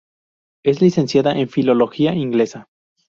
Es 0.65 0.81
licenciada 0.81 1.37
en 1.37 1.47
filología 1.47 2.15
inglesa. 2.15 2.65